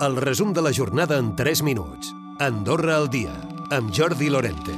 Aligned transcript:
El 0.00 0.16
resum 0.16 0.54
de 0.56 0.62
la 0.62 0.70
jornada 0.72 1.18
en 1.18 1.34
3 1.36 1.60
minuts. 1.62 2.14
Andorra 2.38 2.94
al 2.96 3.10
dia, 3.12 3.34
amb 3.68 3.90
Jordi 3.92 4.30
Lorente. 4.32 4.72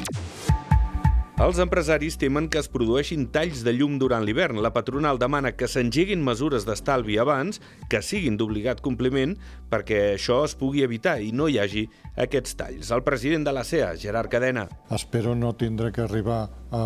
Els 1.38 1.60
empresaris 1.62 2.16
temen 2.18 2.48
que 2.50 2.58
es 2.58 2.66
produeixin 2.66 3.28
talls 3.30 3.60
de 3.62 3.70
llum 3.76 4.00
durant 4.02 4.26
l'hivern. 4.26 4.58
La 4.58 4.72
patronal 4.74 5.20
demana 5.22 5.52
que 5.54 5.68
s'engeguin 5.70 6.24
mesures 6.26 6.66
d'estalvi 6.66 7.20
abans, 7.22 7.62
que 7.86 8.02
siguin 8.02 8.34
d'obligat 8.34 8.82
compliment, 8.82 9.36
perquè 9.70 10.16
això 10.16 10.40
es 10.48 10.56
pugui 10.58 10.82
evitar 10.82 11.20
i 11.22 11.30
no 11.30 11.46
hi 11.46 11.60
hagi 11.62 11.84
aquests 12.26 12.58
talls. 12.58 12.90
El 12.90 13.06
president 13.06 13.46
de 13.46 13.54
la 13.54 13.62
CEA, 13.62 13.94
Gerard 13.94 14.30
Cadena. 14.30 14.66
Espero 14.90 15.36
no 15.38 15.54
tindre 15.54 15.92
que 15.94 16.02
arribar 16.02 16.48
a, 16.72 16.82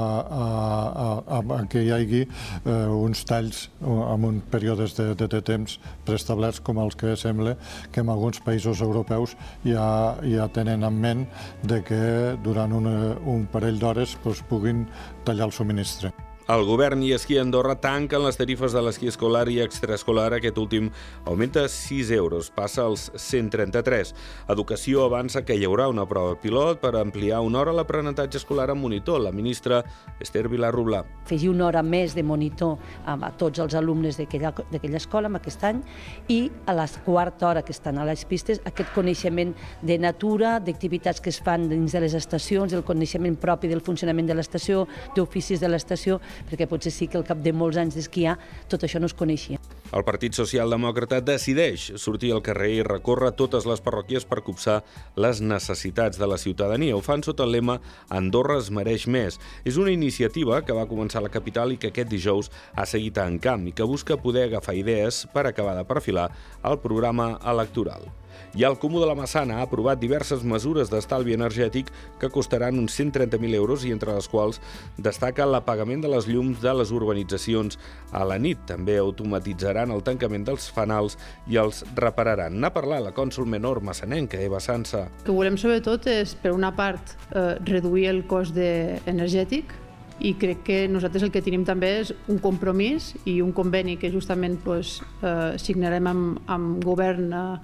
a, 1.38 1.38
a, 1.38 1.60
que 1.70 1.84
hi 1.84 1.92
hagi 1.94 2.22
eh, 2.26 2.86
uns 2.90 3.24
talls 3.28 3.66
en 3.80 4.28
un 4.28 4.42
períodes 4.50 4.96
de, 4.98 5.12
de, 5.14 5.30
de 5.30 5.42
temps 5.46 5.78
preestablerts 6.06 6.60
com 6.66 6.82
els 6.82 6.98
que 6.98 7.16
sembla 7.16 7.56
que 7.92 8.02
en 8.02 8.12
alguns 8.12 8.42
països 8.44 8.82
europeus 8.84 9.36
ja, 9.64 9.88
ja 10.26 10.48
tenen 10.52 10.86
en 10.86 11.02
ment 11.02 11.26
de 11.64 11.82
que 11.86 12.02
durant 12.44 12.74
una, 12.76 13.16
un 13.24 13.46
parell 13.52 13.80
d'hores 13.80 14.18
doncs, 14.24 14.44
puguin 14.50 14.86
tallar 15.24 15.50
el 15.50 15.54
subministre. 15.56 16.12
El 16.46 16.62
govern 16.62 17.00
i 17.02 17.08
Esquí 17.10 17.40
Andorra 17.42 17.74
tanquen 17.82 18.22
les 18.22 18.36
tarifes 18.38 18.70
de 18.70 18.78
l'esquí 18.78 19.08
escolar 19.10 19.48
i 19.50 19.56
extraescolar. 19.64 20.28
Aquest 20.36 20.58
últim 20.62 20.92
augmenta 21.26 21.64
6 21.66 22.12
euros, 22.14 22.52
passa 22.54 22.84
als 22.86 23.08
133. 23.18 24.12
Educació 24.54 25.02
avança 25.08 25.42
que 25.42 25.56
hi 25.58 25.66
haurà 25.66 25.88
una 25.90 26.04
prova 26.06 26.36
pilot 26.38 26.78
per 26.78 26.92
ampliar 27.00 27.40
una 27.42 27.58
hora 27.58 27.74
l'aprenentatge 27.74 28.38
escolar 28.38 28.68
amb 28.70 28.86
monitor. 28.86 29.18
La 29.24 29.32
ministra 29.34 29.80
Esther 30.22 30.44
Vilarrubla. 30.46 31.00
Afegir 31.24 31.48
una 31.50 31.66
hora 31.66 31.82
més 31.82 32.14
de 32.14 32.22
monitor 32.22 32.78
a 33.02 33.32
tots 33.34 33.64
els 33.66 33.74
alumnes 33.74 34.14
d'aquella 34.22 34.54
escola 35.00 35.26
en 35.26 35.40
aquest 35.40 35.66
any 35.66 35.82
i 36.30 36.38
a 36.70 36.76
la 36.78 36.86
quarta 37.08 37.50
hora 37.50 37.64
que 37.66 37.74
estan 37.74 37.98
a 37.98 38.06
les 38.06 38.22
pistes 38.22 38.62
aquest 38.62 38.94
coneixement 38.94 39.50
de 39.82 39.98
natura, 39.98 40.60
d'activitats 40.62 41.18
que 41.18 41.34
es 41.34 41.42
fan 41.42 41.66
dins 41.74 41.90
de 41.90 42.06
les 42.06 42.14
estacions, 42.14 42.70
el 42.70 42.86
coneixement 42.86 43.34
propi 43.34 43.66
del 43.66 43.82
funcionament 43.82 44.30
de 44.30 44.38
l'estació, 44.38 44.86
d'oficis 45.18 45.58
de 45.58 45.74
l'estació, 45.74 46.22
perquè 46.50 46.68
potser 46.70 46.92
sí 46.94 47.08
que 47.08 47.18
al 47.18 47.26
cap 47.26 47.40
de 47.42 47.52
molts 47.52 47.78
anys 47.80 47.96
d'esquiar 47.96 48.36
tot 48.70 48.84
això 48.84 49.00
no 49.00 49.10
es 49.10 49.16
coneixia. 49.16 49.60
El 49.94 50.02
Partit 50.02 50.34
Socialdemòcrata 50.34 51.20
decideix 51.22 51.92
sortir 52.02 52.32
al 52.34 52.42
carrer 52.42 52.72
i 52.74 52.82
recórrer 52.86 53.30
totes 53.38 53.68
les 53.70 53.82
parròquies 53.84 54.26
per 54.26 54.42
copsar 54.42 54.80
les 55.14 55.40
necessitats 55.40 56.18
de 56.18 56.26
la 56.26 56.40
ciutadania. 56.42 56.96
Ho 56.96 57.04
fan 57.06 57.22
sota 57.22 57.46
el 57.46 57.54
lema 57.54 57.78
Andorra 58.10 58.58
es 58.58 58.72
mereix 58.74 59.06
més. 59.06 59.38
És 59.64 59.78
una 59.78 59.94
iniciativa 59.94 60.60
que 60.66 60.74
va 60.74 60.88
començar 60.90 61.22
a 61.22 61.26
la 61.28 61.32
capital 61.32 61.72
i 61.72 61.78
que 61.78 61.92
aquest 61.94 62.10
dijous 62.10 62.50
ha 62.74 62.86
seguit 62.86 63.22
en 63.22 63.38
camp 63.38 63.66
i 63.70 63.74
que 63.76 63.86
busca 63.86 64.18
poder 64.18 64.48
agafar 64.48 64.74
idees 64.74 65.24
per 65.32 65.46
acabar 65.46 65.78
de 65.78 65.86
perfilar 65.86 66.30
el 66.66 66.80
programa 66.82 67.36
electoral. 67.46 68.10
I 68.56 68.64
el 68.64 68.78
Comú 68.80 69.00
de 69.00 69.06
la 69.06 69.14
Massana 69.14 69.58
ha 69.58 69.66
aprovat 69.66 70.00
diverses 70.00 70.42
mesures 70.44 70.90
d'estalvi 70.92 71.34
energètic 71.36 71.90
que 72.20 72.30
costaran 72.32 72.78
uns 72.80 72.96
130.000 72.98 73.54
euros 73.54 73.84
i 73.84 73.92
entre 73.92 74.14
les 74.16 74.28
quals 74.32 74.60
destaca 74.96 75.46
l'apagament 75.46 76.00
de 76.04 76.10
les 76.12 76.28
llums 76.28 76.62
de 76.62 76.74
les 76.74 76.92
urbanitzacions 76.92 77.78
a 78.12 78.24
la 78.24 78.38
nit. 78.40 78.62
També 78.66 78.96
automatitzaran 78.98 79.92
el 79.92 80.04
tancament 80.06 80.46
dels 80.48 80.70
fanals 80.72 81.18
i 81.52 81.60
els 81.60 81.84
repararan. 81.96 82.56
N'ha 82.60 82.72
parlat 82.72 83.04
la 83.04 83.14
cònsul 83.16 83.48
menor 83.48 83.82
massanenca, 83.84 84.40
Eva 84.40 84.60
Sansa. 84.60 85.06
El 85.20 85.26
que 85.28 85.36
volem 85.36 85.60
sobretot 85.60 86.08
és, 86.08 86.34
per 86.40 86.56
una 86.56 86.72
part, 86.76 87.16
eh, 87.32 87.56
reduir 87.64 88.08
el 88.08 88.24
cost 88.26 88.54
de 88.56 89.00
energètic, 89.06 89.82
i 90.16 90.32
crec 90.40 90.62
que 90.64 90.76
nosaltres 90.88 91.26
el 91.26 91.30
que 91.32 91.42
tenim 91.44 91.66
també 91.68 91.90
és 92.00 92.12
un 92.32 92.38
compromís 92.40 93.10
i 93.28 93.42
un 93.44 93.50
conveni 93.52 93.98
que 94.00 94.08
justament 94.08 94.56
pues, 94.64 95.02
eh, 95.20 95.58
signarem 95.60 96.08
amb, 96.08 96.38
amb 96.48 96.84
govern 96.84 97.32
Eh, 97.36 97.58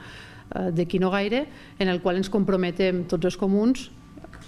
d'aquí 0.73 1.01
no 1.03 1.11
gaire, 1.11 1.47
en 1.79 1.89
el 1.89 2.01
qual 2.03 2.21
ens 2.21 2.31
comprometem 2.31 3.05
tots 3.11 3.31
els 3.31 3.39
comuns 3.41 3.91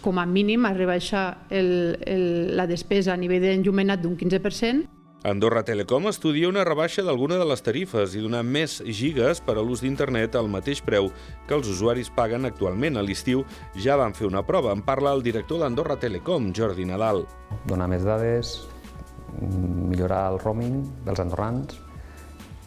com 0.05 0.19
a 0.21 0.27
mínim 0.27 0.67
a 0.69 0.75
rebaixar 0.77 1.47
el, 1.51 1.97
el, 2.05 2.27
la 2.57 2.69
despesa 2.69 3.15
a 3.15 3.17
nivell 3.17 3.43
d'enllumenat 3.45 4.03
d'un 4.05 4.19
15%. 4.21 4.91
Andorra 5.25 5.63
Telecom 5.65 6.11
estudia 6.11 6.51
una 6.51 6.67
rebaixa 6.69 7.01
d'alguna 7.01 7.39
de 7.41 7.47
les 7.49 7.63
tarifes 7.65 8.13
i 8.13 8.21
donar 8.21 8.43
més 8.45 8.75
gigas 8.85 9.41
per 9.41 9.55
a 9.57 9.63
l'ús 9.65 9.81
d'internet 9.81 10.37
al 10.37 10.51
mateix 10.53 10.83
preu 10.85 11.09
que 11.49 11.57
els 11.57 11.71
usuaris 11.73 12.13
paguen 12.13 12.45
actualment. 12.45 13.01
A 13.01 13.07
l'estiu 13.07 13.47
ja 13.81 13.97
van 13.97 14.13
fer 14.13 14.29
una 14.29 14.45
prova. 14.45 14.77
En 14.77 14.85
parla 14.85 15.17
el 15.17 15.25
director 15.25 15.65
d'Andorra 15.65 15.97
Telecom, 15.97 16.53
Jordi 16.53 16.85
Nadal. 16.85 17.25
Donar 17.65 17.89
més 17.89 18.05
dades, 18.05 18.53
millorar 19.41 20.27
el 20.35 20.41
roaming 20.45 20.83
dels 21.09 21.25
andorrans 21.25 21.81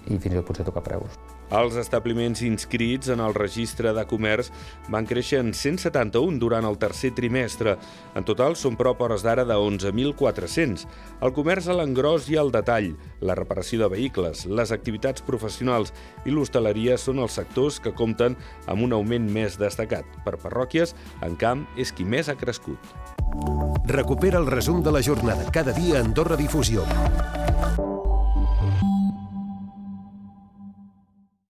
i 0.09 0.17
fins 0.17 0.33
i 0.33 0.37
tot 0.39 0.49
potser 0.49 0.65
tocar 0.65 0.81
preus. 0.89 1.36
Els 1.47 1.77
establiments 1.79 2.41
inscrits 2.43 3.07
en 3.13 3.21
el 3.23 3.35
registre 3.35 3.93
de 3.95 4.03
comerç 4.09 4.49
van 4.91 5.07
créixer 5.07 5.39
en 5.39 5.53
171 5.55 6.41
durant 6.41 6.65
el 6.67 6.75
tercer 6.81 7.13
trimestre. 7.15 7.77
En 8.19 8.27
total 8.27 8.57
són 8.59 8.75
prop 8.79 9.01
hores 9.05 9.23
d'ara 9.23 9.45
de 9.47 9.55
11.400. 9.55 10.83
El 11.23 11.33
comerç 11.37 11.69
a 11.71 11.77
l'engròs 11.77 12.27
i 12.33 12.37
al 12.39 12.51
detall, 12.51 12.91
la 13.21 13.37
reparació 13.39 13.79
de 13.85 13.91
vehicles, 13.95 14.45
les 14.45 14.73
activitats 14.75 15.23
professionals 15.23 15.93
i 16.25 16.35
l'hostaleria 16.35 16.97
són 16.99 17.23
els 17.23 17.39
sectors 17.39 17.79
que 17.79 17.95
compten 17.95 18.35
amb 18.67 18.83
un 18.83 18.97
augment 18.97 19.31
més 19.31 19.55
destacat. 19.61 20.03
Per 20.25 20.35
parròquies, 20.43 20.95
en 21.23 21.39
camp, 21.39 21.63
és 21.79 21.95
qui 21.95 22.03
més 22.03 22.27
ha 22.27 22.35
crescut. 22.35 22.91
Recupera 23.87 24.41
el 24.41 24.51
resum 24.51 24.83
de 24.83 24.91
la 24.91 25.01
jornada 25.01 25.47
cada 25.51 25.71
dia 25.71 26.01
a 26.01 26.03
Andorra 26.03 26.35
Difusió. 26.35 26.83